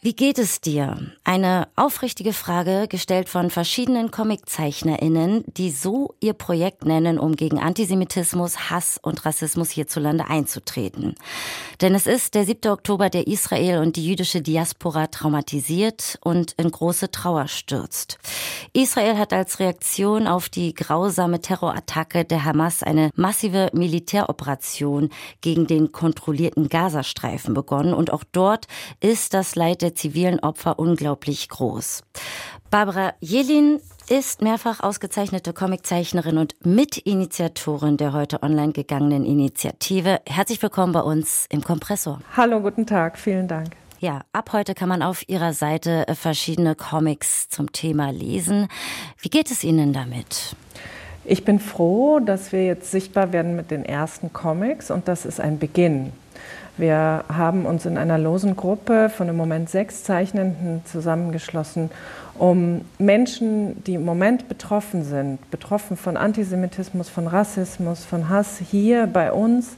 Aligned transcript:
wie 0.00 0.14
geht 0.14 0.38
es 0.38 0.60
dir? 0.60 0.96
Eine 1.24 1.66
aufrichtige 1.74 2.32
Frage, 2.32 2.86
gestellt 2.88 3.28
von 3.28 3.50
verschiedenen 3.50 4.12
ComiczeichnerInnen, 4.12 5.42
die 5.48 5.72
so 5.72 6.14
ihr 6.20 6.34
Projekt 6.34 6.84
nennen, 6.84 7.18
um 7.18 7.34
gegen 7.34 7.58
Antisemitismus, 7.58 8.70
Hass 8.70 9.00
und 9.02 9.26
Rassismus 9.26 9.70
hierzulande 9.70 10.28
einzutreten. 10.28 11.16
Denn 11.80 11.96
es 11.96 12.06
ist 12.06 12.36
der 12.36 12.44
7. 12.44 12.70
Oktober, 12.70 13.10
der 13.10 13.26
Israel 13.26 13.80
und 13.80 13.96
die 13.96 14.06
jüdische 14.06 14.40
Diaspora 14.40 15.08
traumatisiert 15.08 16.16
und 16.20 16.52
in 16.52 16.70
große 16.70 17.10
Trauer 17.10 17.48
stürzt. 17.48 18.18
Israel 18.72 19.18
hat 19.18 19.32
als 19.32 19.58
Reaktion 19.58 20.28
auf 20.28 20.48
die 20.48 20.74
grausame 20.74 21.40
Terrorattacke 21.40 22.24
der 22.24 22.44
Hamas 22.44 22.84
eine 22.84 23.10
massive 23.16 23.70
Militäroperation 23.72 25.10
gegen 25.40 25.66
den 25.66 25.90
kontrollierten 25.90 26.68
Gazastreifen 26.68 27.52
begonnen 27.52 27.94
und 27.94 28.12
auch 28.12 28.22
dort 28.30 28.68
ist 29.00 29.34
das 29.34 29.56
Leid 29.56 29.82
der 29.82 29.87
der 29.88 29.94
zivilen 29.94 30.38
Opfer 30.40 30.78
unglaublich 30.78 31.48
groß. 31.48 32.02
Barbara 32.70 33.14
Jelin 33.20 33.80
ist 34.10 34.42
mehrfach 34.42 34.80
ausgezeichnete 34.80 35.54
Comiczeichnerin 35.54 36.36
und 36.36 36.54
Mitinitiatorin 36.64 37.96
der 37.96 38.12
heute 38.12 38.42
online 38.42 38.72
gegangenen 38.72 39.24
Initiative. 39.24 40.20
Herzlich 40.26 40.60
willkommen 40.62 40.92
bei 40.92 41.00
uns 41.00 41.46
im 41.48 41.62
Kompressor. 41.62 42.20
Hallo, 42.36 42.60
guten 42.60 42.84
Tag, 42.84 43.18
vielen 43.18 43.48
Dank. 43.48 43.70
Ja, 43.98 44.20
ab 44.32 44.50
heute 44.52 44.74
kann 44.74 44.90
man 44.90 45.02
auf 45.02 45.26
Ihrer 45.26 45.54
Seite 45.54 46.06
äh, 46.06 46.14
verschiedene 46.14 46.74
Comics 46.74 47.48
zum 47.48 47.72
Thema 47.72 48.10
lesen. 48.10 48.68
Wie 49.18 49.30
geht 49.30 49.50
es 49.50 49.64
Ihnen 49.64 49.94
damit? 49.94 50.54
Ich 51.24 51.44
bin 51.44 51.60
froh, 51.60 52.20
dass 52.20 52.52
wir 52.52 52.64
jetzt 52.64 52.90
sichtbar 52.90 53.32
werden 53.32 53.56
mit 53.56 53.70
den 53.70 53.84
ersten 53.86 54.34
Comics 54.34 54.90
und 54.90 55.08
das 55.08 55.24
ist 55.24 55.40
ein 55.40 55.58
Beginn. 55.58 56.12
Wir 56.78 57.24
haben 57.28 57.66
uns 57.66 57.86
in 57.86 57.98
einer 57.98 58.18
losen 58.18 58.56
Gruppe 58.56 59.10
von 59.10 59.28
im 59.28 59.36
Moment 59.36 59.68
sechs 59.68 60.04
Zeichnenden 60.04 60.82
zusammengeschlossen, 60.84 61.90
um 62.38 62.82
Menschen, 62.98 63.82
die 63.84 63.94
im 63.94 64.04
Moment 64.04 64.48
betroffen 64.48 65.02
sind, 65.02 65.50
betroffen 65.50 65.96
von 65.96 66.16
Antisemitismus, 66.16 67.08
von 67.08 67.26
Rassismus, 67.26 68.04
von 68.04 68.28
Hass, 68.28 68.58
hier 68.58 69.08
bei 69.08 69.32
uns 69.32 69.76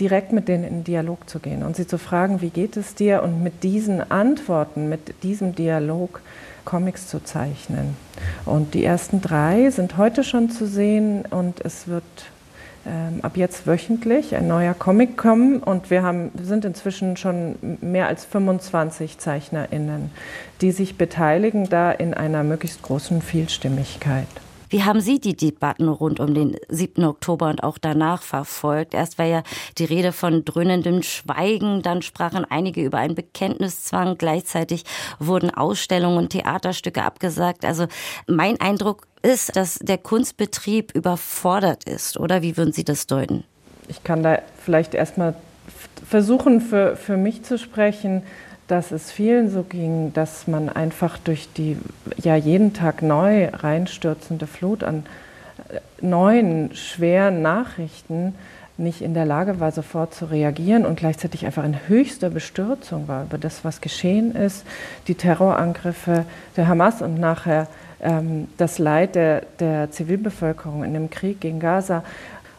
direkt 0.00 0.32
mit 0.32 0.48
denen 0.48 0.64
in 0.64 0.84
Dialog 0.84 1.28
zu 1.28 1.38
gehen 1.38 1.62
und 1.62 1.76
sie 1.76 1.86
zu 1.86 1.98
fragen, 1.98 2.40
wie 2.40 2.48
geht 2.48 2.78
es 2.78 2.94
dir 2.94 3.22
und 3.22 3.42
mit 3.42 3.62
diesen 3.62 4.10
Antworten, 4.10 4.88
mit 4.88 5.22
diesem 5.22 5.54
Dialog 5.54 6.22
Comics 6.64 7.08
zu 7.08 7.22
zeichnen. 7.22 7.96
Und 8.46 8.72
die 8.72 8.84
ersten 8.84 9.20
drei 9.20 9.70
sind 9.70 9.98
heute 9.98 10.24
schon 10.24 10.48
zu 10.48 10.66
sehen 10.66 11.24
und 11.28 11.60
es 11.60 11.88
wird 11.88 12.04
ab 13.22 13.36
jetzt 13.36 13.66
wöchentlich 13.66 14.34
ein 14.34 14.48
neuer 14.48 14.74
Comic 14.74 15.16
kommen 15.16 15.58
und 15.58 15.90
wir 15.90 16.02
haben, 16.02 16.30
sind 16.42 16.64
inzwischen 16.64 17.16
schon 17.16 17.56
mehr 17.80 18.08
als 18.08 18.24
25 18.24 19.18
ZeichnerInnen, 19.18 20.10
die 20.60 20.72
sich 20.72 20.98
beteiligen 20.98 21.68
da 21.68 21.92
in 21.92 22.14
einer 22.14 22.42
möglichst 22.42 22.82
großen 22.82 23.22
Vielstimmigkeit. 23.22 24.26
Wie 24.72 24.84
haben 24.84 25.02
Sie 25.02 25.20
die 25.20 25.36
Debatten 25.36 25.86
rund 25.86 26.18
um 26.18 26.32
den 26.32 26.56
7. 26.70 27.04
Oktober 27.04 27.50
und 27.50 27.62
auch 27.62 27.76
danach 27.76 28.22
verfolgt? 28.22 28.94
Erst 28.94 29.18
war 29.18 29.26
ja 29.26 29.42
die 29.76 29.84
Rede 29.84 30.12
von 30.12 30.46
dröhnendem 30.46 31.02
Schweigen, 31.02 31.82
dann 31.82 32.00
sprachen 32.00 32.46
einige 32.48 32.82
über 32.82 32.96
einen 32.96 33.14
Bekenntniszwang, 33.14 34.16
gleichzeitig 34.16 34.84
wurden 35.18 35.50
Ausstellungen 35.50 36.16
und 36.16 36.30
Theaterstücke 36.30 37.02
abgesagt. 37.02 37.66
Also 37.66 37.86
mein 38.26 38.62
Eindruck 38.62 39.06
ist, 39.20 39.54
dass 39.56 39.74
der 39.74 39.98
Kunstbetrieb 39.98 40.94
überfordert 40.94 41.84
ist, 41.84 42.18
oder 42.18 42.40
wie 42.40 42.56
würden 42.56 42.72
Sie 42.72 42.84
das 42.84 43.06
deuten? 43.06 43.44
Ich 43.88 44.02
kann 44.04 44.22
da 44.22 44.38
vielleicht 44.64 44.94
erstmal 44.94 45.34
versuchen, 46.08 46.62
für, 46.62 46.96
für 46.96 47.18
mich 47.18 47.42
zu 47.42 47.58
sprechen 47.58 48.22
dass 48.72 48.90
es 48.90 49.12
vielen 49.12 49.50
so 49.50 49.64
ging, 49.64 50.14
dass 50.14 50.48
man 50.48 50.70
einfach 50.70 51.18
durch 51.18 51.46
die 51.52 51.76
ja 52.16 52.36
jeden 52.36 52.72
Tag 52.72 53.02
neu 53.02 53.50
reinstürzende 53.52 54.46
Flut 54.46 54.82
an 54.82 55.04
äh, 55.68 55.80
neuen, 56.00 56.74
schweren 56.74 57.42
Nachrichten 57.42 58.34
nicht 58.78 59.02
in 59.02 59.12
der 59.12 59.26
Lage 59.26 59.60
war, 59.60 59.72
sofort 59.72 60.14
zu 60.14 60.24
reagieren 60.24 60.86
und 60.86 60.98
gleichzeitig 60.98 61.44
einfach 61.44 61.64
in 61.64 61.76
höchster 61.86 62.30
Bestürzung 62.30 63.08
war 63.08 63.24
über 63.24 63.36
das, 63.36 63.62
was 63.62 63.82
geschehen 63.82 64.34
ist, 64.34 64.64
die 65.06 65.16
Terrorangriffe 65.16 66.24
der 66.56 66.66
Hamas 66.66 67.02
und 67.02 67.20
nachher 67.20 67.68
ähm, 68.00 68.48
das 68.56 68.78
Leid 68.78 69.16
der, 69.16 69.42
der 69.60 69.90
Zivilbevölkerung 69.90 70.82
in 70.82 70.94
dem 70.94 71.10
Krieg 71.10 71.42
gegen 71.42 71.60
Gaza. 71.60 72.04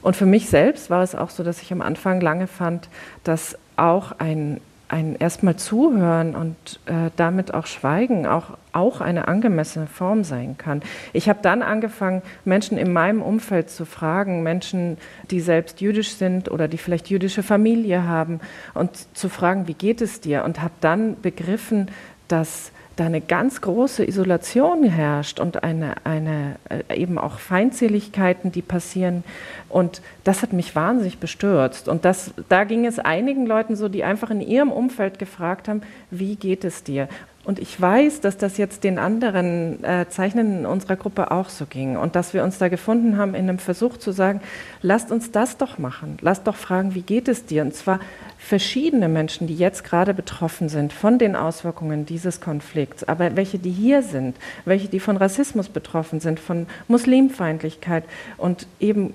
Und 0.04 0.16
für 0.16 0.28
mich 0.28 0.48
selbst 0.48 0.92
war 0.92 1.02
es 1.02 1.16
auch 1.16 1.32
so, 1.32 1.44
dass 1.44 1.64
ich 1.64 1.72
am 1.72 1.82
Anfang 1.82 2.22
lange 2.22 2.46
fand, 2.46 2.88
dass 3.24 3.58
auch 3.78 4.12
ein 4.20 4.62
ein 4.94 5.16
erstmal 5.16 5.56
zuhören 5.56 6.36
und 6.36 6.80
äh, 6.86 7.10
damit 7.16 7.52
auch 7.52 7.66
schweigen 7.66 8.28
auch, 8.28 8.58
auch 8.74 9.02
eine 9.02 9.28
angemessene 9.28 9.88
Form 9.88 10.24
sein 10.24 10.56
kann. 10.60 10.84
Ich 11.14 11.28
habe 11.30 11.40
dann 11.42 11.64
angefangen, 11.64 12.22
Menschen 12.46 12.78
in 12.78 12.94
meinem 12.94 13.24
Umfeld 13.24 13.72
zu 13.72 13.86
fragen, 13.86 14.44
Menschen, 14.44 14.98
die 15.32 15.42
selbst 15.42 15.82
jüdisch 15.82 16.14
sind 16.14 16.52
oder 16.52 16.68
die 16.68 16.78
vielleicht 16.78 17.10
jüdische 17.10 17.42
Familie 17.42 18.04
haben 18.04 18.40
und 18.76 18.92
zu 19.18 19.30
fragen, 19.30 19.68
wie 19.68 19.74
geht 19.74 20.00
es 20.00 20.22
dir? 20.22 20.44
Und 20.44 20.62
habe 20.62 20.74
dann 20.80 21.20
begriffen, 21.22 21.90
dass 22.28 22.72
da 22.96 23.06
eine 23.06 23.22
ganz 23.22 23.62
große 23.62 24.08
Isolation 24.08 24.84
herrscht 24.84 25.40
und 25.40 25.64
eine, 25.64 25.96
eine, 26.06 26.56
äh, 26.70 26.96
eben 26.96 27.18
auch 27.18 27.40
Feindseligkeiten, 27.40 28.52
die 28.52 28.62
passieren. 28.62 29.24
Und 29.70 30.02
das 30.24 30.42
hat 30.42 30.54
mich 30.54 30.76
wahnsinnig 30.76 31.18
bestürzt. 31.18 31.88
Und 31.88 32.06
das, 32.06 32.34
da 32.50 32.64
ging 32.64 32.86
es 32.86 33.00
einigen 33.00 33.46
Leuten 33.46 33.76
so, 33.76 33.90
die 33.90 34.04
einfach 34.04 34.30
in 34.30 34.42
ihrem 34.42 34.72
Umfeld 34.72 35.18
gefragt 35.18 35.68
haben, 35.68 35.82
wie 36.12 36.36
geht 36.36 36.64
es 36.64 36.84
dir? 36.84 37.08
Und 37.46 37.60
ich 37.60 37.80
weiß, 37.80 38.22
dass 38.22 38.38
das 38.38 38.58
jetzt 38.58 38.86
den 38.86 38.98
anderen 38.98 39.84
äh, 39.84 40.08
Zeichnenden 40.08 40.60
in 40.60 40.66
unserer 40.66 40.96
Gruppe 40.96 41.30
auch 41.30 41.50
so 41.50 41.66
ging 41.66 41.98
und 41.98 42.16
dass 42.16 42.34
wir 42.34 42.42
uns 42.42 42.58
da 42.58 42.70
gefunden 42.70 43.18
haben 43.18 43.36
in 43.36 43.50
einem 43.50 43.60
Versuch 43.60 43.98
zu 43.98 44.14
sagen, 44.14 44.40
lasst 44.82 45.12
uns 45.12 45.32
das 45.32 45.58
doch 45.58 45.78
machen, 45.78 46.18
lasst 46.22 46.48
doch 46.48 46.56
fragen, 46.56 46.96
wie 46.96 47.02
geht 47.02 47.28
es 47.28 47.46
dir? 47.46 47.64
Und 47.64 47.76
zwar 47.76 48.00
verschiedene 48.38 49.10
Menschen, 49.10 49.48
die 49.48 49.56
jetzt 49.56 49.84
gerade 49.84 50.14
betroffen 50.14 50.70
sind 50.70 50.94
von 50.94 51.20
den 51.20 51.36
Auswirkungen 51.36 52.06
dieses 52.06 52.40
Konflikts, 52.40 53.04
aber 53.04 53.36
welche, 53.36 53.60
die 53.60 53.72
hier 53.72 54.04
sind, 54.04 54.38
welche, 54.64 54.88
die 54.88 55.02
von 55.02 55.18
Rassismus 55.18 55.68
betroffen 55.68 56.22
sind, 56.22 56.40
von 56.40 56.66
Muslimfeindlichkeit 56.88 58.06
und 58.38 58.68
eben 58.80 59.14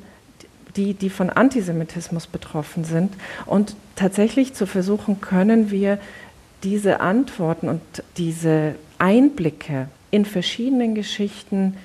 die, 0.76 0.92
die 0.92 1.10
von 1.10 1.30
Antisemitismus 1.30 2.26
betroffen 2.26 2.84
sind. 2.84 3.14
Und 3.46 3.74
tatsächlich 3.96 4.52
zu 4.52 4.66
versuchen, 4.66 5.20
können 5.20 5.70
wir 5.70 5.98
diese 6.62 7.00
Antworten 7.00 7.68
und 7.68 7.80
diese 8.16 8.74
Einblicke 8.98 9.88
in 10.10 10.24
verschiedenen 10.24 10.94
Geschichten 10.94 11.76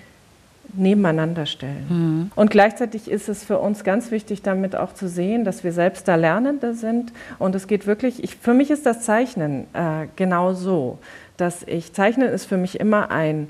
nebeneinander 0.76 1.46
stellen. 1.46 1.86
Mhm. 1.90 2.32
Und 2.36 2.50
gleichzeitig 2.50 3.10
ist 3.10 3.30
es 3.30 3.44
für 3.44 3.60
uns 3.60 3.84
ganz 3.84 4.12
wichtig, 4.12 4.42
damit 4.42 4.76
auch 4.76 4.94
zu 4.94 5.08
sehen, 5.08 5.46
dass 5.46 5.64
wir 5.64 5.72
selbst 5.72 6.08
da 6.08 6.16
Lernende 6.16 6.74
sind. 6.74 7.12
Und 7.38 7.54
es 7.54 7.68
geht 7.68 7.86
wirklich, 7.86 8.24
ich, 8.24 8.36
für 8.36 8.54
mich 8.54 8.72
ist 8.72 8.86
das 8.86 9.02
Zeichnen 9.02 9.68
äh, 9.74 10.08
genau 10.16 10.54
so, 10.54 10.98
dass 11.38 11.64
ich, 11.64 11.94
Zeichnen 11.94 12.30
ist 12.30 12.46
für 12.46 12.58
mich 12.58 12.80
immer 12.80 13.12
ein 13.12 13.50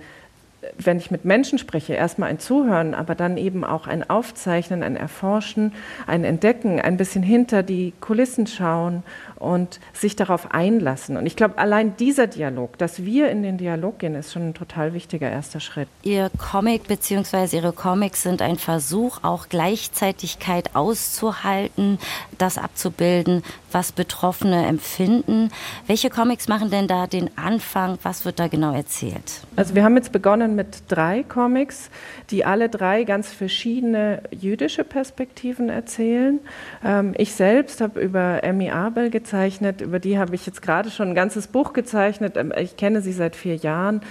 wenn 0.78 0.98
ich 0.98 1.12
mit 1.12 1.26
Menschen 1.26 1.58
spreche, 1.58 1.94
erstmal 1.94 2.30
ein 2.30 2.40
Zuhören, 2.40 2.94
aber 2.94 3.16
dann 3.16 3.38
eben 3.38 3.64
auch 3.64 3.88
ein 3.88 4.10
Aufzeichnen, 4.10 4.84
ein 4.84 4.96
Erforschen, 4.96 5.74
ein 6.08 6.24
Entdecken, 6.24 6.80
ein 6.80 6.98
bisschen 6.98 7.24
hinter 7.24 7.64
die 7.64 7.94
Kulissen 8.00 8.48
schauen 8.48 9.04
und 9.36 9.80
sich 9.94 10.16
darauf 10.16 10.52
einlassen. 10.52 11.18
Und 11.18 11.26
ich 11.26 11.36
glaube, 11.36 11.58
allein 11.58 11.98
dieser 11.98 12.28
Dialog, 12.28 12.78
dass 12.78 13.04
wir 13.04 13.30
in 13.30 13.44
den 13.44 13.58
Dialog 13.58 14.00
gehen, 14.00 14.16
ist 14.16 14.32
schon 14.32 14.50
ein 14.50 14.54
total 14.54 14.94
wichtiger 14.94 15.30
erster 15.30 15.60
Schritt. 15.60 15.88
Ihr 16.04 16.30
Comic 16.38 16.88
bzw. 16.88 17.58
Ihre 17.58 17.74
Comics 17.74 18.24
sind 18.24 18.42
ein 18.42 18.58
Versuch, 18.58 19.20
auch 19.24 19.50
Gleichzeitigkeit 19.50 20.76
auszuhalten, 20.76 22.00
das 22.38 22.58
abzubilden, 22.58 23.44
was 23.72 23.92
Betroffene 23.92 24.66
empfinden. 24.66 25.52
Welche 25.88 26.10
Comics 26.10 26.48
machen 26.48 26.70
denn 26.70 26.88
da 26.88 27.08
den 27.08 27.30
Anfang? 27.38 27.98
Was 28.04 28.24
wird 28.24 28.40
da 28.40 28.48
genau 28.48 28.74
erzählt? 28.74 29.42
Also 29.56 29.76
wir 29.76 29.84
haben 29.84 29.98
jetzt 29.98 30.12
begonnen 30.12 30.53
mit 30.56 30.84
drei 30.88 31.24
Comics, 31.24 31.90
die 32.30 32.46
alle 32.46 32.70
drei 32.70 33.04
ganz 33.04 33.32
verschiedene 33.32 34.24
jüdische 34.32 34.84
Perspektiven 34.84 35.70
erzählen. 35.70 36.40
Ähm, 36.84 37.14
ich 37.18 37.34
selbst 37.34 37.82
habe 37.82 38.00
über 38.00 38.44
Emmy 38.44 38.70
Abel 38.70 39.10
gezeichnet, 39.10 39.82
über 39.82 40.00
die 40.00 40.18
habe 40.18 40.36
ich 40.36 40.46
jetzt 40.46 40.62
gerade 40.62 40.90
schon 40.90 41.10
ein 41.10 41.16
ganzes 41.16 41.48
Buch 41.48 41.74
gezeichnet. 41.74 42.38
Ähm, 42.38 42.54
ich 42.58 42.78
kenne 42.78 43.02
sie 43.02 43.14
seit 43.14 43.36
vier 43.36 43.56
Jahren. 43.56 44.02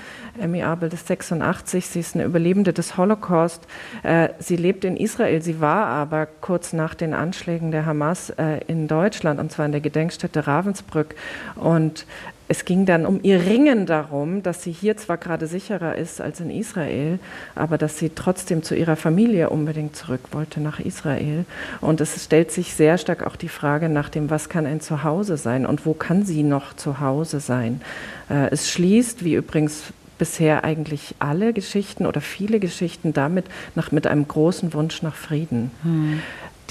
Emmy 0.41 0.63
Abel 0.63 0.93
ist 0.93 1.07
86, 1.07 1.87
sie 1.87 2.01
ist 2.01 2.15
eine 2.15 2.25
Überlebende 2.25 2.73
des 2.73 2.97
Holocaust. 2.97 3.67
Äh, 4.03 4.31
sie 4.39 4.57
lebt 4.57 4.85
in 4.85 4.97
Israel, 4.97 5.43
sie 5.43 5.61
war 5.61 5.87
aber 5.87 6.27
kurz 6.27 6.73
nach 6.73 6.95
den 6.95 7.15
Anschlägen 7.15 7.71
der 7.71 7.87
Hamas 7.87 8.31
äh, 8.31 8.61
in 8.67 8.89
Deutschland, 8.89 9.41
und 9.41 9.53
zwar 9.53 9.67
in 9.67 9.73
der 9.73 9.81
Gedenkstätte 9.81 10.47
Ravensbrück. 10.47 11.15
Und 11.57 12.07
es 12.53 12.67
ging 12.67 12.85
dann 12.85 13.07
um 13.07 13.21
ihr 13.23 13.47
Ringen 13.47 13.87
darum, 13.87 14.43
dass 14.43 14.63
sie 14.63 14.73
hier 14.73 14.99
zwar 14.99 15.17
gerade 15.17 15.47
sicherer 15.47 15.97
ist 15.97 16.21
als 16.21 16.39
in 16.39 16.51
Israel, 16.51 17.19
aber 17.55 17.79
dass 17.79 17.97
sie 17.97 18.11
trotzdem 18.11 18.63
zu 18.63 18.75
ihrer 18.75 18.97
Familie 18.97 19.49
unbedingt 19.49 19.97
zurück 19.97 20.21
wollte 20.33 20.61
nach 20.61 20.79
Israel. 20.79 21.47
Und 21.81 22.03
es 22.03 22.23
stellt 22.23 22.53
sich 22.53 22.75
sehr 22.75 22.99
stark 22.99 23.27
auch 23.27 23.37
die 23.37 23.49
Frage 23.49 23.89
nach 23.89 24.11
dem, 24.11 24.29
was 24.29 24.51
kann 24.51 24.67
ein 24.67 24.83
Zuhause 24.83 25.39
sein 25.39 25.65
und 25.65 25.87
wo 25.87 25.95
kann 25.95 26.27
sie 26.27 26.43
noch 26.43 26.77
zu 26.77 27.01
Hause 27.01 27.41
sein. 27.41 27.81
Äh, 28.29 28.51
es 28.51 28.71
schließt, 28.71 29.25
wie 29.25 29.33
übrigens 29.33 29.85
bisher 30.19 30.63
eigentlich 30.63 31.15
alle 31.21 31.55
Geschichten 31.55 32.05
oder 32.05 32.21
viele 32.21 32.61
Geschichten 32.61 33.15
damit 33.15 33.47
nach, 33.75 33.93
mit 33.93 34.07
einem 34.07 34.29
großen 34.29 34.75
Wunsch 34.75 35.01
nach 35.01 35.15
Frieden. 35.15 35.71
Hm. 35.85 36.21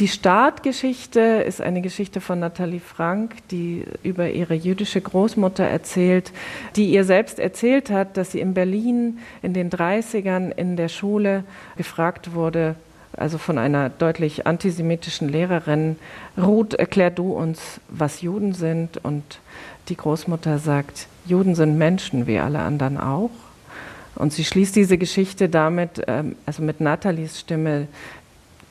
Die 0.01 0.07
Startgeschichte 0.07 1.19
ist 1.19 1.61
eine 1.61 1.79
Geschichte 1.79 2.21
von 2.21 2.39
Nathalie 2.39 2.79
Frank, 2.79 3.35
die 3.51 3.85
über 4.01 4.31
ihre 4.31 4.55
jüdische 4.55 4.99
Großmutter 4.99 5.63
erzählt, 5.63 6.31
die 6.75 6.89
ihr 6.89 7.03
selbst 7.03 7.37
erzählt 7.37 7.91
hat, 7.91 8.17
dass 8.17 8.31
sie 8.31 8.39
in 8.39 8.55
Berlin 8.55 9.19
in 9.43 9.53
den 9.53 9.69
30ern 9.69 10.49
in 10.57 10.75
der 10.75 10.87
Schule 10.87 11.43
gefragt 11.77 12.33
wurde, 12.33 12.73
also 13.15 13.37
von 13.37 13.59
einer 13.59 13.89
deutlich 13.89 14.47
antisemitischen 14.47 15.29
Lehrerin, 15.29 15.97
Ruth, 16.35 16.73
erklär 16.73 17.11
du 17.11 17.33
uns, 17.33 17.79
was 17.87 18.21
Juden 18.21 18.55
sind. 18.55 18.97
Und 19.05 19.39
die 19.87 19.97
Großmutter 19.97 20.57
sagt, 20.57 21.05
Juden 21.27 21.53
sind 21.53 21.77
Menschen 21.77 22.25
wie 22.25 22.39
alle 22.39 22.61
anderen 22.61 22.97
auch. 22.97 23.29
Und 24.15 24.33
sie 24.33 24.43
schließt 24.43 24.75
diese 24.75 24.97
Geschichte 24.97 25.47
damit, 25.47 26.03
ähm, 26.07 26.35
also 26.45 26.63
mit 26.63 26.81
Nathalies 26.81 27.39
Stimme, 27.39 27.87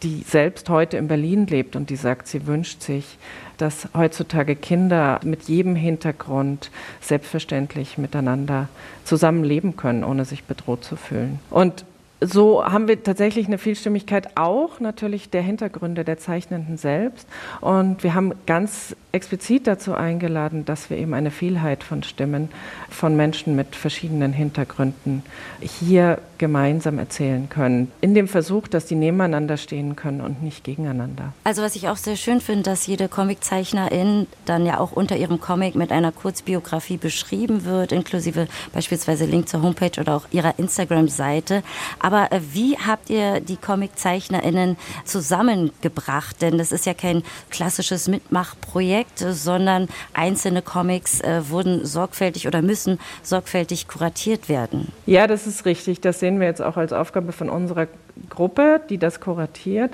die 0.03 0.25
selbst 0.27 0.69
heute 0.69 0.97
in 0.97 1.09
Berlin 1.09 1.47
lebt 1.47 1.77
und 1.77 1.91
die 1.91 1.97
sagt, 1.97 2.27
sie 2.27 2.47
wünscht 2.47 2.83
sich, 2.83 3.19
dass 3.59 3.89
heutzutage 3.95 4.57
Kinder 4.57 5.21
mit 5.23 5.43
jedem 5.45 5.77
Hintergrund 5.77 6.71
selbstverständlich 7.01 7.99
miteinander 7.99 8.69
zusammenleben 9.05 9.77
können, 9.77 10.05
ohne 10.05 10.25
sich 10.25 10.45
bedroht 10.45 10.85
zu 10.85 10.97
fühlen. 10.97 11.41
Und 11.51 11.85
so 12.21 12.65
haben 12.65 12.87
wir 12.87 13.03
tatsächlich 13.03 13.47
eine 13.47 13.59
Vielstimmigkeit 13.59 14.37
auch 14.37 14.79
natürlich 14.79 15.31
der 15.31 15.43
Hintergründe 15.43 16.05
der 16.05 16.19
Zeichnenden 16.19 16.77
selbst. 16.77 17.27
Und 17.61 18.03
wir 18.03 18.15
haben 18.15 18.33
ganz 18.47 18.95
explizit 19.13 19.67
dazu 19.67 19.95
eingeladen, 19.95 20.65
dass 20.67 20.91
wir 20.91 20.99
eben 20.99 21.15
eine 21.15 21.31
Vielheit 21.31 21.83
von 21.83 22.03
Stimmen 22.03 22.51
von 22.91 23.17
Menschen 23.17 23.57
mit 23.57 23.75
verschiedenen 23.75 24.33
Hintergründen 24.35 25.23
hier 25.61 26.19
gemeinsam 26.41 26.99
erzählen 26.99 27.49
können. 27.51 27.93
In 28.01 28.15
dem 28.15 28.27
Versuch, 28.27 28.67
dass 28.67 28.87
die 28.87 28.95
nebeneinander 28.95 29.59
stehen 29.59 29.95
können 29.95 30.23
und 30.23 30.43
nicht 30.43 30.65
gegeneinander. 30.65 31.35
Also 31.45 31.63
was 31.63 31.77
ich 31.77 31.89
auch 31.89 31.99
sehr 31.99 32.17
schön 32.17 32.41
finde, 32.41 32.63
dass 32.63 32.87
jede 32.87 33.09
Comiczeichnerin 33.09 34.27
dann 34.47 34.65
ja 34.65 34.81
auch 34.81 34.93
unter 34.93 35.17
ihrem 35.19 35.39
Comic 35.39 35.75
mit 35.75 35.93
einer 35.93 36.13
Kurzbiografie 36.13 36.97
beschrieben 36.97 37.67
wird, 37.67 37.93
inklusive 37.93 38.49
beispielsweise 38.73 39.27
Link 39.27 39.51
zur 39.51 39.63
Homepage 39.63 40.01
oder 40.01 40.17
auch 40.17 40.27
ihrer 40.31 40.59
Instagram-Seite. 40.59 41.63
Aber 41.99 42.33
äh, 42.33 42.41
wie 42.53 42.79
habt 42.79 43.11
ihr 43.11 43.41
die 43.41 43.57
Comiczeichnerinnen 43.57 44.79
zusammengebracht? 45.05 46.41
Denn 46.41 46.57
das 46.57 46.73
ist 46.73 46.87
ja 46.87 46.95
kein 46.95 47.23
klassisches 47.51 48.09
Mitmachprojekt, 48.09 49.19
sondern 49.19 49.89
einzelne 50.15 50.63
Comics 50.63 51.21
äh, 51.21 51.43
wurden 51.51 51.85
sorgfältig 51.85 52.47
oder 52.47 52.63
müssen 52.63 52.99
sorgfältig 53.23 53.89
kuratiert 53.89 54.49
werden. 54.49 54.89
Ja, 55.05 55.27
das 55.27 55.47
ist 55.47 55.67
richtig. 55.67 56.01
Das 56.01 56.21
sehen 56.21 56.30
wir 56.39 56.47
jetzt 56.47 56.63
auch 56.63 56.77
als 56.77 56.93
Aufgabe 56.93 57.33
von 57.33 57.51
unserer 57.51 57.89
Gruppe, 58.29 58.81
die 58.89 58.99
das 58.99 59.21
kuratiert. 59.21 59.93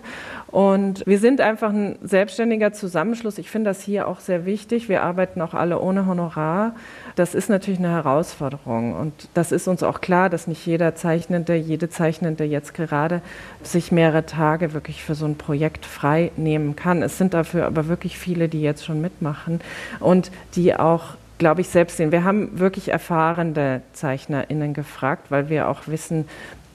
Und 0.49 1.07
wir 1.07 1.19
sind 1.19 1.41
einfach 1.41 1.71
ein 1.71 1.97
selbstständiger 2.03 2.73
Zusammenschluss. 2.73 3.39
Ich 3.39 3.51
finde 3.51 3.71
das 3.71 3.81
hier 3.81 4.09
auch 4.09 4.21
sehr 4.21 4.45
wichtig. 4.45 4.89
Wir 4.89 5.03
arbeiten 5.03 5.41
auch 5.41 5.55
alle 5.55 5.81
ohne 5.81 6.07
Honorar. 6.07 6.75
Das 7.15 7.35
ist 7.35 7.49
natürlich 7.49 7.79
eine 7.79 7.91
Herausforderung. 7.91 8.95
Und 8.95 9.29
das 9.35 9.53
ist 9.53 9.69
uns 9.69 9.83
auch 9.83 10.01
klar, 10.01 10.29
dass 10.29 10.47
nicht 10.47 10.67
jeder 10.67 10.95
Zeichnende, 10.95 11.55
jede 11.55 11.89
Zeichnende 11.89 12.45
jetzt 12.45 12.75
gerade 12.75 13.23
sich 13.63 13.93
mehrere 13.93 14.27
Tage 14.27 14.73
wirklich 14.73 15.03
für 15.03 15.15
so 15.15 15.27
ein 15.27 15.37
Projekt 15.37 15.87
frei 15.87 16.33
nehmen 16.37 16.77
kann. 16.77 17.03
Es 17.03 17.19
sind 17.19 17.35
dafür 17.35 17.67
aber 17.67 17.89
wirklich 17.89 18.19
viele, 18.19 18.49
die 18.49 18.63
jetzt 18.63 18.85
schon 18.85 19.01
mitmachen 19.01 19.61
und 20.01 20.31
die 20.55 20.75
auch 20.75 21.17
glaube 21.39 21.61
ich, 21.61 21.69
selbst 21.69 21.97
sehen. 21.97 22.13
Wir 22.13 22.25
haben 22.25 22.59
wirklich 22.59 22.89
erfahrene 22.89 23.83
ZeichnerInnen 23.93 24.75
gefragt, 24.75 25.31
weil 25.31 25.49
wir 25.49 25.69
auch 25.69 25.87
wissen, 25.87 26.27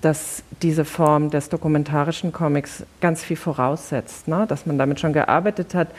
dass 0.01 0.43
diese 0.61 0.83
Form 0.83 1.29
des 1.29 1.49
dokumentarischen 1.49 2.31
Comics 2.31 2.83
ganz 3.01 3.23
viel 3.23 3.37
voraussetzt, 3.37 4.27
ne? 4.27 4.45
dass 4.47 4.65
man 4.65 4.77
damit 4.77 4.99
schon 4.99 5.13
gearbeitet 5.13 5.75
hat. 5.75 5.89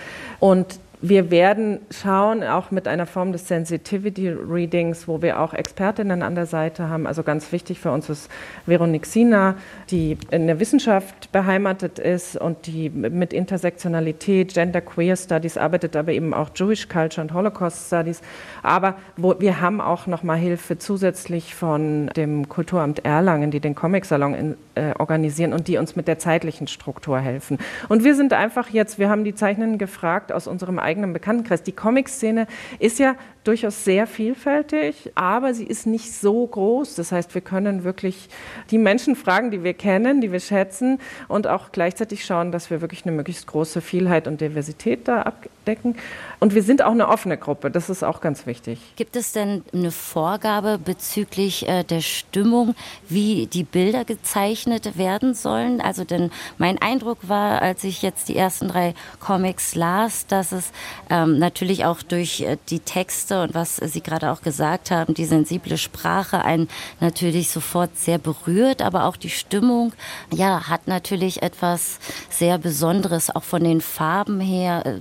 Und 0.40 0.80
wir 1.02 1.32
werden 1.32 1.80
schauen, 1.90 2.44
auch 2.44 2.70
mit 2.70 2.86
einer 2.86 3.06
Form 3.06 3.32
des 3.32 3.48
Sensitivity 3.48 4.28
Readings, 4.28 5.08
wo 5.08 5.20
wir 5.20 5.40
auch 5.40 5.52
Expertinnen 5.52 6.22
an 6.22 6.36
der 6.36 6.46
Seite 6.46 6.88
haben. 6.88 7.08
Also 7.08 7.24
ganz 7.24 7.50
wichtig 7.50 7.80
für 7.80 7.90
uns 7.90 8.08
ist 8.08 8.30
Veronique 8.66 9.06
Sina, 9.06 9.56
die 9.90 10.16
in 10.30 10.46
der 10.46 10.60
Wissenschaft 10.60 11.32
beheimatet 11.32 11.98
ist 11.98 12.36
und 12.36 12.68
die 12.68 12.88
mit 12.88 13.32
Intersektionalität, 13.32 14.54
Gender 14.54 14.80
Queer 14.80 15.16
Studies 15.16 15.56
arbeitet, 15.56 15.96
aber 15.96 16.12
eben 16.12 16.32
auch 16.32 16.50
Jewish 16.54 16.88
Culture 16.88 17.20
und 17.20 17.34
Holocaust 17.34 17.88
Studies. 17.88 18.22
Aber 18.62 18.94
wo, 19.16 19.34
wir 19.40 19.60
haben 19.60 19.80
auch 19.80 20.06
nochmal 20.06 20.38
Hilfe 20.38 20.78
zusätzlich 20.78 21.56
von 21.56 22.10
dem 22.16 22.48
Kulturamt 22.48 23.04
Erlangen, 23.04 23.50
die 23.50 23.58
den 23.58 23.74
Comic-Salon 23.74 24.34
in, 24.34 24.56
äh, 24.76 24.94
organisieren 24.96 25.52
und 25.52 25.66
die 25.66 25.78
uns 25.78 25.96
mit 25.96 26.06
der 26.06 26.20
zeitlichen 26.20 26.68
Struktur 26.68 27.18
helfen. 27.18 27.58
Und 27.88 28.04
wir 28.04 28.14
sind 28.14 28.32
einfach 28.32 28.68
jetzt, 28.68 29.00
wir 29.00 29.08
haben 29.08 29.24
die 29.24 29.34
Zeichnenden 29.34 29.78
gefragt 29.78 30.30
aus 30.30 30.46
unserem 30.46 30.78
eigenen 30.78 30.91
eigenen 30.92 31.12
Bekanntenkreis. 31.12 31.62
Die 31.62 31.72
Comic-Szene 31.72 32.46
ist 32.78 32.98
ja 32.98 33.16
durchaus 33.44 33.84
sehr 33.84 34.06
vielfältig, 34.06 35.10
aber 35.14 35.52
sie 35.52 35.64
ist 35.64 35.86
nicht 35.86 36.12
so 36.12 36.46
groß. 36.46 36.94
Das 36.94 37.10
heißt, 37.10 37.34
wir 37.34 37.40
können 37.40 37.82
wirklich 37.82 38.28
die 38.70 38.78
Menschen 38.78 39.16
fragen, 39.16 39.50
die 39.50 39.64
wir 39.64 39.74
kennen, 39.74 40.20
die 40.20 40.30
wir 40.30 40.40
schätzen 40.40 41.00
und 41.28 41.46
auch 41.46 41.72
gleichzeitig 41.72 42.24
schauen, 42.24 42.52
dass 42.52 42.70
wir 42.70 42.80
wirklich 42.80 43.04
eine 43.04 43.12
möglichst 43.12 43.46
große 43.46 43.80
Vielheit 43.80 44.28
und 44.28 44.40
Diversität 44.40 45.08
da 45.08 45.22
abdecken. 45.22 45.96
Und 46.38 46.54
wir 46.54 46.62
sind 46.62 46.82
auch 46.82 46.92
eine 46.92 47.08
offene 47.08 47.36
Gruppe, 47.36 47.70
das 47.70 47.90
ist 47.90 48.04
auch 48.04 48.20
ganz 48.20 48.46
wichtig. 48.46 48.80
Gibt 48.96 49.16
es 49.16 49.32
denn 49.32 49.64
eine 49.72 49.90
Vorgabe 49.90 50.78
bezüglich 50.78 51.68
äh, 51.68 51.82
der 51.84 52.00
Stimmung, 52.00 52.74
wie 53.08 53.46
die 53.46 53.64
Bilder 53.64 54.04
gezeichnet 54.04 54.96
werden 54.96 55.34
sollen? 55.34 55.80
Also 55.80 56.04
denn 56.04 56.30
mein 56.58 56.80
Eindruck 56.80 57.28
war, 57.28 57.62
als 57.62 57.82
ich 57.84 58.02
jetzt 58.02 58.28
die 58.28 58.36
ersten 58.36 58.68
drei 58.68 58.94
Comics 59.20 59.74
las, 59.74 60.26
dass 60.26 60.52
es 60.52 60.72
ähm, 61.10 61.38
natürlich 61.38 61.84
auch 61.84 62.02
durch 62.02 62.40
äh, 62.40 62.56
die 62.68 62.80
Texte 62.80 63.42
und 63.42 63.54
was 63.54 63.76
Sie 63.76 64.02
gerade 64.02 64.30
auch 64.30 64.42
gesagt 64.42 64.90
haben, 64.90 65.14
die 65.14 65.24
sensible 65.24 65.78
Sprache 65.78 66.44
einen 66.44 66.68
natürlich 67.00 67.50
sofort 67.50 67.96
sehr 67.96 68.18
berührt, 68.18 68.82
aber 68.82 69.04
auch 69.06 69.16
die 69.16 69.30
Stimmung, 69.30 69.92
ja, 70.32 70.68
hat 70.68 70.88
natürlich 70.88 71.42
etwas 71.42 71.98
sehr 72.30 72.58
Besonderes, 72.58 73.34
auch 73.34 73.44
von 73.44 73.64
den 73.64 73.80
Farben 73.80 74.40
her. 74.40 74.86
Äh, 74.86 75.00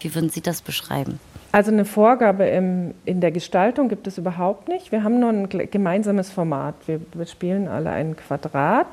wie 0.00 0.14
würden 0.14 0.30
Sie 0.30 0.40
das 0.40 0.62
beschreiben? 0.62 1.20
Also 1.54 1.70
eine 1.70 1.84
Vorgabe 1.84 2.46
im, 2.46 2.94
in 3.04 3.20
der 3.20 3.30
Gestaltung 3.30 3.90
gibt 3.90 4.06
es 4.06 4.16
überhaupt 4.16 4.68
nicht. 4.68 4.90
Wir 4.90 5.04
haben 5.04 5.20
nur 5.20 5.28
ein 5.28 5.48
gemeinsames 5.70 6.30
Format. 6.30 6.74
Wir, 6.86 6.98
spielen 7.26 7.68
alle 7.68 7.90
ein 7.90 8.16
Quadrat 8.16 8.86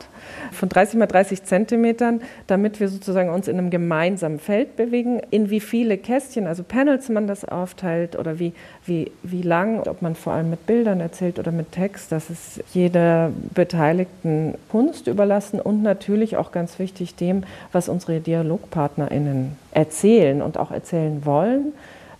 von 0.52 0.68
30 0.68 1.00
mal 1.00 1.06
30 1.06 1.44
Zentimetern, 1.46 2.20
damit 2.48 2.82
wir 2.82 2.90
sozusagen 2.90 3.30
uns 3.30 3.48
in 3.48 3.58
einem 3.58 3.70
gemeinsamen 3.70 4.40
Feld 4.40 4.76
bewegen. 4.76 5.22
In 5.32 5.50
wie 5.50 5.62
viele 5.62 5.98
Kästchen, 5.98 6.48
also 6.48 6.64
Panels 6.64 7.08
man 7.08 7.28
das 7.28 7.46
aufteilt 7.46 8.20
oder 8.20 8.40
wie, 8.40 8.52
wie, 8.86 9.10
wie 9.24 9.42
lang, 9.42 9.88
ob 9.88 10.02
man 10.02 10.16
vor 10.16 10.34
allem 10.34 10.50
mit 10.50 10.68
Bildern 10.68 11.00
erzählt 11.00 11.40
oder 11.40 11.54
mit 11.54 11.72
Text, 11.72 12.12
das 12.12 12.30
ist 12.30 12.62
jeder 12.74 13.32
beteiligten 13.54 14.56
Kunst 14.68 15.08
überlassen 15.08 15.62
und 15.62 15.82
natürlich 15.82 16.36
auch 16.36 16.52
ganz 16.52 16.78
wichtig 16.78 17.16
dem, 17.16 17.44
was 17.72 17.88
unsere 17.88 18.20
DialogpartnerInnen 18.20 19.54
erzählen 19.72 20.42
und 20.42 20.58
auch 20.58 20.72
erzählen 20.72 21.26
wollen. 21.26 21.72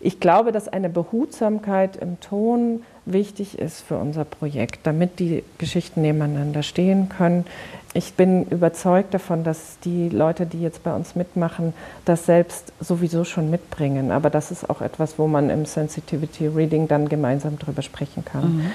Ich 0.02 0.20
glaube, 0.20 0.52
dass 0.52 0.68
eine 0.68 0.90
Behutsamkeit 0.90 1.98
im 1.98 2.20
Ton 2.22 2.84
wichtig 3.06 3.60
ist 3.60 3.82
für 3.82 3.98
unser 3.98 4.24
Projekt, 4.24 4.82
damit 4.84 5.20
die 5.20 5.44
Geschichten 5.58 6.02
nebeneinander 6.02 6.64
stehen 6.64 7.10
können. 7.10 7.46
Ich 7.94 8.14
bin 8.14 8.46
überzeugt 8.46 9.14
davon, 9.14 9.44
dass 9.44 9.80
die 9.84 10.10
Leute, 10.10 10.46
die 10.46 10.62
jetzt 10.62 10.84
bei 10.84 10.94
uns 10.94 11.16
mitmachen, 11.16 11.74
das 12.06 12.26
selbst 12.26 12.72
sowieso 12.80 13.24
schon 13.24 13.50
mitbringen. 13.50 14.12
Aber 14.12 14.30
das 14.30 14.52
ist 14.52 14.70
auch 14.70 14.82
etwas, 14.82 15.18
wo 15.18 15.28
man 15.28 15.50
im 15.50 15.66
Sensitivity 15.66 16.48
Reading 16.48 16.88
dann 16.88 17.10
gemeinsam 17.10 17.58
drüber 17.58 17.82
sprechen 17.82 18.24
kann. 18.24 18.58
Mhm. 18.58 18.72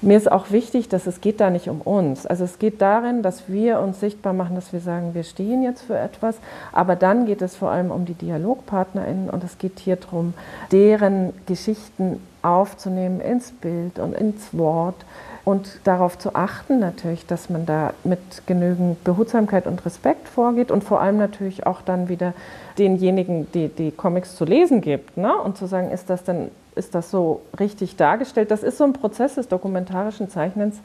Mir 0.00 0.16
ist 0.16 0.30
auch 0.30 0.50
wichtig, 0.50 0.88
dass 0.88 1.06
es 1.06 1.20
geht 1.20 1.40
da 1.40 1.50
nicht 1.50 1.68
um 1.68 1.80
uns. 1.80 2.26
Also 2.26 2.44
es 2.44 2.58
geht 2.58 2.80
darin, 2.80 3.22
dass 3.22 3.48
wir 3.48 3.80
uns 3.80 4.00
sichtbar 4.00 4.32
machen, 4.32 4.54
dass 4.54 4.72
wir 4.72 4.80
sagen, 4.80 5.14
wir 5.14 5.24
stehen 5.24 5.62
jetzt 5.62 5.82
für 5.82 5.98
etwas. 5.98 6.36
Aber 6.72 6.96
dann 6.96 7.26
geht 7.26 7.42
es 7.42 7.56
vor 7.56 7.70
allem 7.70 7.90
um 7.90 8.04
die 8.04 8.14
DialogpartnerInnen 8.14 9.30
und 9.30 9.42
es 9.44 9.58
geht 9.58 9.78
hier 9.80 9.96
darum, 9.96 10.34
deren 10.70 11.32
Geschichten 11.46 12.20
aufzunehmen 12.42 13.20
ins 13.20 13.50
Bild 13.50 13.98
und 13.98 14.14
ins 14.14 14.56
Wort 14.56 15.04
und 15.48 15.80
darauf 15.84 16.18
zu 16.18 16.34
achten 16.34 16.78
natürlich, 16.78 17.24
dass 17.24 17.48
man 17.48 17.64
da 17.64 17.94
mit 18.04 18.18
genügend 18.46 19.02
Behutsamkeit 19.02 19.66
und 19.66 19.84
Respekt 19.86 20.28
vorgeht 20.28 20.70
und 20.70 20.84
vor 20.84 21.00
allem 21.00 21.16
natürlich 21.16 21.66
auch 21.66 21.80
dann 21.80 22.10
wieder 22.10 22.34
denjenigen, 22.76 23.50
die 23.52 23.68
die 23.68 23.90
Comics 23.90 24.36
zu 24.36 24.44
lesen 24.44 24.82
gibt 24.82 25.16
ne? 25.16 25.34
und 25.34 25.56
zu 25.56 25.64
sagen, 25.64 25.90
ist 25.90 26.10
das 26.10 26.22
denn 26.22 26.50
ist 26.78 26.94
das 26.94 27.10
so 27.10 27.42
richtig 27.58 27.96
dargestellt. 27.96 28.50
Das 28.50 28.62
ist 28.62 28.78
so 28.78 28.84
ein 28.84 28.94
Prozess 28.94 29.34
des 29.34 29.48
dokumentarischen 29.48 30.30
Zeichnens, 30.30 30.76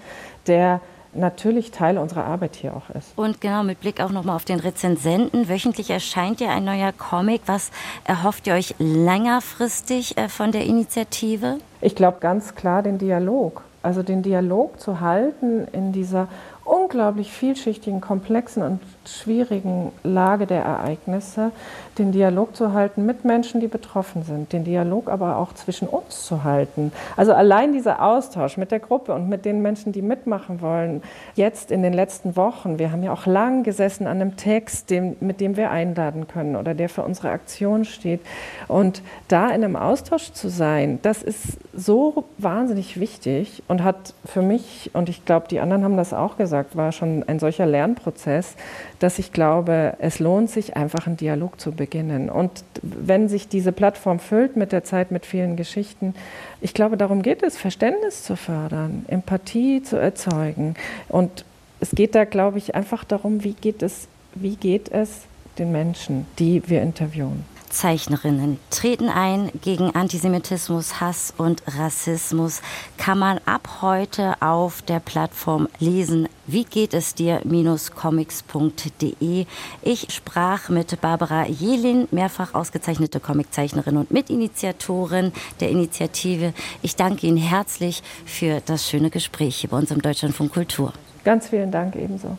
der 0.48 0.82
natürlich 1.16 1.72
Teil 1.72 1.98
unserer 1.98 2.26
Arbeit 2.26 2.56
hier 2.56 2.76
auch 2.76 2.90
ist. 2.96 3.16
Und 3.16 3.40
genau, 3.40 3.64
mit 3.64 3.80
Blick 3.80 4.02
auch 4.02 4.12
nochmal 4.12 4.36
auf 4.36 4.46
den 4.46 4.60
Rezensenten. 4.60 5.48
Wöchentlich 5.48 5.90
erscheint 5.90 6.42
ja 6.42 6.50
ein 6.50 6.66
neuer 6.66 6.92
Comic. 6.92 7.42
Was 7.46 7.72
erhofft 8.04 8.48
ihr 8.48 8.54
euch 8.54 8.76
längerfristig 8.80 10.18
äh, 10.18 10.30
von 10.30 10.52
der 10.52 10.66
Initiative? 10.66 11.58
Ich 11.82 11.96
glaube 11.96 12.18
ganz 12.20 12.56
klar 12.56 12.84
den 12.84 12.98
Dialog. 12.98 13.64
Also 13.82 14.02
den 14.02 14.24
Dialog 14.24 14.80
zu 14.80 15.02
halten 15.02 15.68
in 15.74 15.92
dieser 15.92 16.30
unglaublich 16.66 17.32
vielschichtigen, 17.32 18.02
komplexen 18.02 18.64
und 18.64 18.80
schwierigen 19.06 19.92
Lage 20.04 20.48
der 20.48 20.64
Ereignisse, 20.64 21.52
den 21.98 22.12
Dialog 22.12 22.56
zu 22.56 22.74
halten 22.74 23.06
mit 23.06 23.26
Menschen, 23.26 23.60
die 23.60 23.68
betroffen 23.68 24.24
sind, 24.24 24.54
den 24.54 24.64
Dialog 24.64 25.10
aber 25.10 25.38
auch 25.38 25.54
zwischen 25.54 25.88
uns 25.88 26.26
zu 26.26 26.44
halten. 26.44 26.92
Also 27.18 27.34
allein 27.34 27.74
dieser 27.74 28.02
Austausch 28.02 28.58
mit 28.58 28.72
der 28.72 28.80
Gruppe 28.80 29.14
und 29.14 29.30
mit 29.30 29.46
den 29.46 29.62
Menschen, 29.62 29.92
die 29.92 30.02
mitmachen 30.02 30.62
wollen, 30.62 31.04
jetzt 31.36 31.72
in 31.72 31.84
den 31.84 31.94
letzten 31.94 32.36
Wochen, 32.36 32.80
wir 32.80 32.92
haben 32.92 33.04
ja 33.04 33.12
auch 33.12 33.26
lang 33.26 33.64
gesessen 33.64 34.08
an 34.08 34.22
einem 34.22 34.38
Text, 34.38 34.90
dem, 34.90 35.18
mit 35.20 35.42
dem 35.42 35.58
wir 35.58 35.70
einladen 35.70 36.28
können 36.28 36.56
oder 36.56 36.74
der 36.74 36.90
für 36.90 37.04
unsere 37.04 37.30
Aktion 37.30 37.86
steht. 37.86 38.22
Und 38.68 39.02
da 39.28 39.48
in 39.48 39.64
einem 39.64 39.76
Austausch 39.76 40.32
zu 40.32 40.50
sein, 40.50 41.00
das 41.02 41.22
ist 41.22 41.58
so 41.76 42.24
wahnsinnig 42.38 43.00
wichtig 43.00 43.64
und 43.68 43.84
hat 43.84 44.14
für 44.26 44.42
mich, 44.42 44.92
und 44.94 45.10
ich 45.10 45.26
glaube, 45.26 45.48
die 45.50 45.60
anderen 45.60 45.84
haben 45.84 45.98
das 45.98 46.14
auch 46.14 46.38
gesagt, 46.54 46.76
war 46.76 46.92
schon 46.92 47.24
ein 47.24 47.40
solcher 47.40 47.66
Lernprozess, 47.66 48.56
dass 49.00 49.18
ich 49.18 49.34
glaube, 49.34 49.96
es 50.00 50.20
lohnt 50.20 50.52
sich 50.52 50.76
einfach 50.78 51.08
einen 51.08 51.18
Dialog 51.18 51.60
zu 51.60 51.72
beginnen. 51.72 52.30
Und 52.30 52.64
wenn 52.84 53.28
sich 53.28 53.48
diese 53.48 53.72
Plattform 53.72 54.20
füllt 54.20 54.56
mit 54.56 54.72
der 54.72 54.84
Zeit 54.84 55.10
mit 55.10 55.26
vielen 55.26 55.56
Geschichten, 55.56 56.14
ich 56.62 56.76
glaube, 56.76 56.96
darum 56.96 57.24
geht 57.24 57.42
es, 57.42 57.58
Verständnis 57.58 58.24
zu 58.24 58.36
fördern, 58.36 59.06
Empathie 59.08 59.82
zu 59.82 59.98
erzeugen. 59.98 60.76
Und 61.10 61.44
es 61.80 61.92
geht 61.92 62.14
da, 62.14 62.24
glaube 62.24 62.60
ich, 62.60 62.76
einfach 62.76 63.04
darum, 63.04 63.44
wie 63.44 63.54
geht 63.54 63.82
es, 63.82 64.08
wie 64.36 64.56
geht 64.56 64.92
es 64.92 65.22
den 65.58 65.72
Menschen, 65.72 66.28
die 66.38 66.62
wir 66.70 66.84
interviewen. 66.84 67.46
Zeichnerinnen 67.74 68.60
treten 68.70 69.10
ein 69.10 69.52
gegen 69.62 69.94
Antisemitismus, 69.96 71.02
Hass 71.02 71.34
und 71.38 71.64
Rassismus. 71.68 72.62
Kann 72.98 73.20
man 73.20 73.40
ab 73.46 73.82
heute 73.82 74.42
auf 74.42 74.82
der 74.84 75.00
Plattform 75.00 75.70
lesen. 75.80 76.28
Wie 76.46 76.66
geht 76.66 76.94
es 76.94 77.16
dir-comics.de? 77.16 79.46
Ich 79.82 80.14
sprach 80.14 80.68
mit 80.70 81.02
Barbara 81.02 81.48
Jelin, 81.48 82.08
mehrfach 82.12 82.54
ausgezeichnete 82.54 83.20
Comiczeichnerin 83.20 83.98
und 83.98 84.12
Mitinitiatorin 84.12 85.34
der 85.60 85.70
Initiative. 85.70 86.54
Ich 86.82 86.96
danke 86.96 87.28
Ihnen 87.28 87.38
herzlich 87.38 88.04
für 88.26 88.62
das 88.66 88.90
schöne 88.90 89.10
Gespräch 89.10 89.58
hier 89.58 89.72
bei 89.72 89.78
uns 89.78 89.92
im 89.92 90.02
Deutschlandfunk 90.02 90.54
Kultur. 90.54 90.94
Ganz 91.24 91.50
vielen 91.50 91.72
Dank 91.72 91.96
ebenso. 91.96 92.38